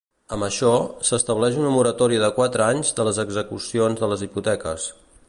[0.35, 0.69] Amb això,
[1.09, 4.89] s'estableix una moratòria de quatre anys de les execucions de les hipoteques.